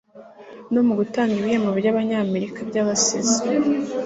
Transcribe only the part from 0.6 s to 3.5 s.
no mugutanga ibihembo byabanyamerika byabasizi